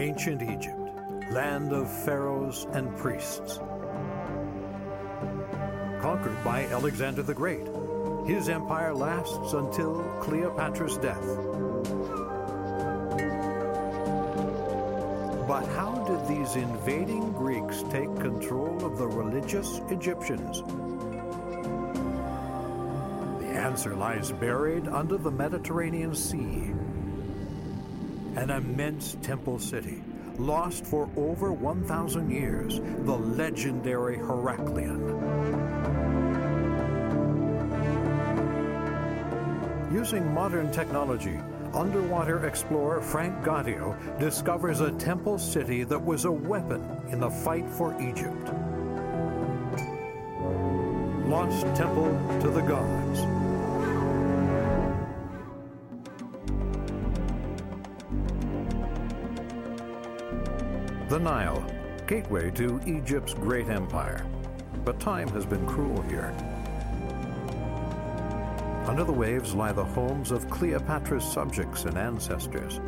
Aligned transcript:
Ancient 0.00 0.40
Egypt, 0.40 0.80
land 1.30 1.74
of 1.74 1.86
pharaohs 2.06 2.66
and 2.72 2.96
priests. 2.96 3.58
Conquered 6.00 6.42
by 6.42 6.64
Alexander 6.70 7.22
the 7.22 7.34
Great, 7.34 7.68
his 8.26 8.48
empire 8.48 8.94
lasts 8.94 9.52
until 9.52 10.02
Cleopatra's 10.22 10.96
death. 10.96 11.22
But 15.46 15.66
how 15.76 16.02
did 16.08 16.26
these 16.26 16.56
invading 16.56 17.32
Greeks 17.32 17.82
take 17.90 18.16
control 18.16 18.82
of 18.82 18.96
the 18.96 19.06
religious 19.06 19.82
Egyptians? 19.90 20.62
The 23.42 23.48
answer 23.48 23.94
lies 23.94 24.32
buried 24.32 24.88
under 24.88 25.18
the 25.18 25.30
Mediterranean 25.30 26.14
Sea. 26.14 26.72
An 28.36 28.50
immense 28.50 29.16
temple 29.22 29.58
city, 29.58 30.02
lost 30.38 30.86
for 30.86 31.10
over 31.16 31.52
1,000 31.52 32.30
years, 32.30 32.78
the 32.78 33.16
legendary 33.16 34.16
Heracleion. 34.16 35.00
Using 39.92 40.32
modern 40.32 40.70
technology, 40.70 41.40
underwater 41.74 42.46
explorer 42.46 43.00
Franck 43.00 43.44
Goddio 43.44 43.96
discovers 44.20 44.80
a 44.80 44.92
temple 44.92 45.36
city 45.36 45.82
that 45.84 46.00
was 46.00 46.24
a 46.24 46.32
weapon 46.32 46.82
in 47.08 47.18
the 47.18 47.30
fight 47.30 47.68
for 47.68 48.00
Egypt. 48.00 48.52
Lost 51.26 51.66
Temple 51.76 52.10
to 52.40 52.48
the 52.48 52.62
Gods. 52.62 53.49
The 61.10 61.18
Nile, 61.18 61.66
gateway 62.06 62.52
to 62.52 62.80
Egypt's 62.86 63.34
great 63.34 63.68
empire. 63.68 64.24
But 64.84 65.00
time 65.00 65.26
has 65.30 65.44
been 65.44 65.66
cruel 65.66 66.00
here. 66.02 66.32
Under 68.86 69.02
the 69.02 69.10
waves 69.10 69.52
lie 69.52 69.72
the 69.72 69.84
homes 69.84 70.30
of 70.30 70.48
Cleopatra's 70.48 71.24
subjects 71.24 71.84
and 71.84 71.98
ancestors. 71.98 72.78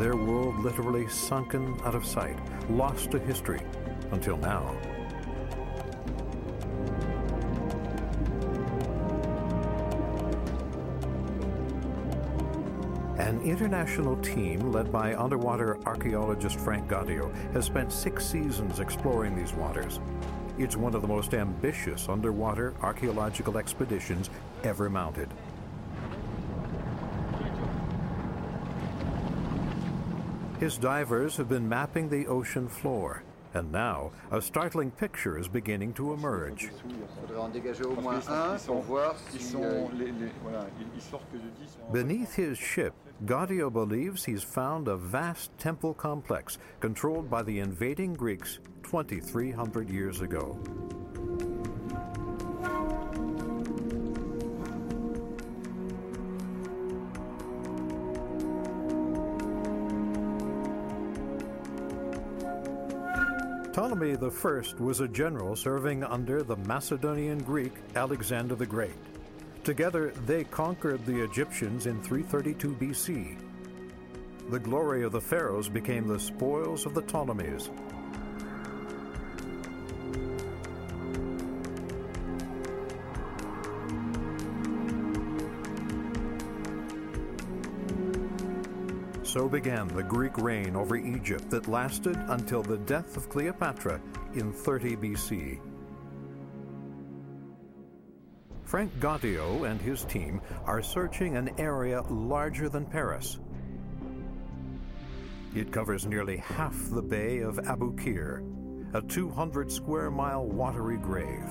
Their 0.00 0.16
world 0.16 0.58
literally 0.58 1.06
sunken 1.06 1.78
out 1.84 1.94
of 1.94 2.04
sight, 2.04 2.36
lost 2.68 3.12
to 3.12 3.20
history, 3.20 3.60
until 4.10 4.36
now. 4.36 4.76
An 13.22 13.40
international 13.42 14.16
team 14.16 14.72
led 14.72 14.90
by 14.90 15.14
underwater 15.14 15.78
archaeologist 15.86 16.58
Franck 16.58 16.88
Goddio 16.88 17.32
has 17.52 17.64
spent 17.64 17.92
six 17.92 18.26
seasons 18.26 18.80
exploring 18.80 19.36
these 19.36 19.52
waters. 19.52 20.00
It's 20.58 20.76
one 20.76 20.92
of 20.96 21.02
the 21.02 21.08
most 21.08 21.32
ambitious 21.32 22.08
underwater 22.08 22.74
archaeological 22.82 23.58
expeditions 23.58 24.28
ever 24.64 24.90
mounted. 24.90 25.28
His 30.58 30.76
divers 30.76 31.36
have 31.36 31.48
been 31.48 31.68
mapping 31.68 32.08
the 32.08 32.26
ocean 32.26 32.66
floor, 32.66 33.22
and 33.54 33.70
now 33.70 34.10
a 34.30 34.40
startling 34.40 34.90
picture 34.90 35.38
is 35.38 35.48
beginning 35.48 35.92
to 35.94 36.12
emerge. 36.12 36.70
Beneath 41.92 42.34
his 42.34 42.58
ship, 42.58 42.94
Goddio 43.24 43.72
believes 43.72 44.24
he's 44.24 44.42
found 44.42 44.88
a 44.88 44.96
vast 44.96 45.56
temple 45.58 45.94
complex 45.94 46.58
controlled 46.80 47.30
by 47.30 47.42
the 47.42 47.60
invading 47.60 48.14
Greeks 48.14 48.58
2,300 48.82 49.88
years 49.88 50.20
ago. 50.20 50.58
Ptolemy 63.72 64.12
I 64.12 64.82
was 64.82 65.00
a 65.00 65.08
general 65.08 65.56
serving 65.56 66.04
under 66.04 66.42
the 66.42 66.56
Macedonian 66.56 67.38
Greek 67.38 67.72
Alexander 67.96 68.54
the 68.54 68.66
Great. 68.66 68.92
Together, 69.64 70.10
they 70.26 70.44
conquered 70.44 71.06
the 71.06 71.24
Egyptians 71.24 71.86
in 71.86 72.02
332 72.02 72.74
BC. 72.74 73.38
The 74.50 74.58
glory 74.58 75.04
of 75.04 75.12
the 75.12 75.20
pharaohs 75.22 75.70
became 75.70 76.06
the 76.06 76.20
spoils 76.20 76.84
of 76.84 76.92
the 76.92 77.00
Ptolemies. 77.00 77.70
So 89.32 89.48
began 89.48 89.88
the 89.88 90.02
Greek 90.02 90.36
reign 90.36 90.76
over 90.76 90.94
Egypt 90.94 91.48
that 91.48 91.66
lasted 91.66 92.16
until 92.28 92.62
the 92.62 92.76
death 92.76 93.16
of 93.16 93.30
Cleopatra 93.30 93.98
in 94.34 94.52
30 94.52 94.96
BC. 94.96 95.58
Franck 98.62 98.92
Goddio 99.00 99.66
and 99.66 99.80
his 99.80 100.04
team 100.04 100.42
are 100.66 100.82
searching 100.82 101.38
an 101.38 101.48
area 101.56 102.02
larger 102.10 102.68
than 102.68 102.84
Paris. 102.84 103.38
It 105.54 105.72
covers 105.72 106.04
nearly 106.04 106.36
half 106.36 106.76
the 106.90 107.00
Bay 107.00 107.38
of 107.38 107.56
Aboukir, 107.56 108.44
a 108.92 109.00
200 109.00 109.72
square 109.72 110.10
mile 110.10 110.44
watery 110.44 110.98
grave. 110.98 111.48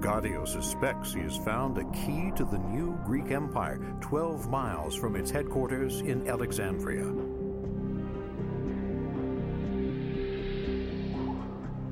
Goddio 0.00 0.46
suspects 0.46 1.14
he 1.14 1.20
has 1.20 1.38
found 1.38 1.78
a 1.78 1.84
key 1.92 2.30
to 2.36 2.44
the 2.44 2.58
new 2.58 2.98
Greek 3.04 3.30
Empire 3.30 3.80
12 4.00 4.50
miles 4.50 4.94
from 4.94 5.16
its 5.16 5.30
headquarters 5.30 6.00
in 6.00 6.28
Alexandria. 6.28 7.06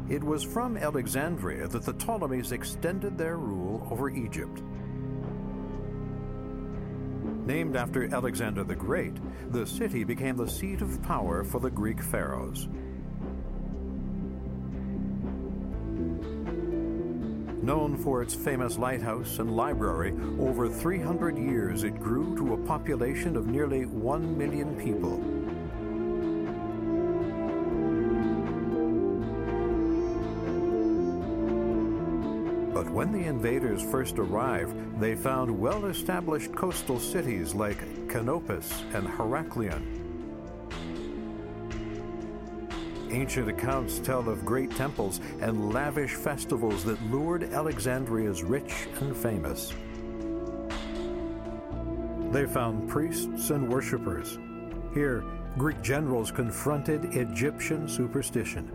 It 0.09 0.23
was 0.23 0.45
from 0.45 0.77
Alexandria 0.77 1.67
that 1.67 1.83
the 1.83 1.95
Ptolemies 1.95 2.53
extended 2.53 3.17
their 3.17 3.39
rule 3.39 3.89
over 3.91 4.11
Egypt. 4.11 4.63
Named 7.47 7.75
after 7.75 8.15
Alexander 8.15 8.65
the 8.65 8.77
Great, 8.77 9.17
the 9.51 9.67
city 9.67 10.05
became 10.05 10.37
the 10.37 10.49
seat 10.49 10.83
of 10.83 11.03
power 11.03 11.43
for 11.43 11.59
the 11.59 11.71
Greek 11.71 12.03
pharaohs. 12.03 12.69
Known 17.65 17.97
for 17.97 18.21
its 18.21 18.35
famous 18.35 18.77
lighthouse 18.77 19.39
and 19.39 19.57
library, 19.57 20.13
over 20.39 20.69
300 20.69 21.39
years 21.39 21.83
it 21.83 21.99
grew 21.99 22.37
to 22.37 22.53
a 22.53 22.59
population 22.59 23.39
of 23.39 23.47
nearly 23.47 23.87
1 23.87 24.37
million 24.37 24.77
people. 24.77 25.17
But 32.75 32.91
when 32.91 33.13
the 33.13 33.25
invaders 33.25 33.81
first 33.81 34.19
arrived, 34.19 35.01
they 35.01 35.15
found 35.15 35.59
well 35.59 35.87
established 35.87 36.55
coastal 36.55 37.01
cities 37.01 37.55
like 37.55 37.79
Canopus 38.11 38.83
and 38.93 39.09
Heracleion. 39.09 40.04
Ancient 43.15 43.49
accounts 43.49 44.01
tell 44.01 44.29
of 44.29 44.45
great 44.45 44.73
temples 44.73 45.21
and 45.41 45.73
lavish 45.73 46.15
festivals 46.15 46.83
that 46.83 47.01
lured 47.13 47.45
Alexandria's 47.53 48.43
rich 48.43 48.89
and 49.01 49.17
famous. 49.17 49.73
They 52.33 52.45
found 52.45 52.89
priests 52.89 53.51
and 53.51 53.69
worshippers. 53.69 54.37
Here, 54.95 55.23
Greek 55.57 55.81
generals 55.81 56.33
confronted 56.33 57.15
Egyptian 57.15 57.87
superstition. 57.89 58.69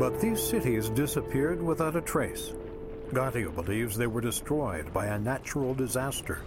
But 0.00 0.20
these 0.20 0.42
cities 0.42 0.88
disappeared 0.90 1.62
without 1.62 1.94
a 1.94 2.00
trace. 2.00 2.52
Goddio 3.12 3.54
believes 3.54 3.94
they 3.94 4.06
were 4.06 4.22
destroyed 4.22 4.90
by 4.94 5.06
a 5.06 5.18
natural 5.18 5.74
disaster. 5.74 6.40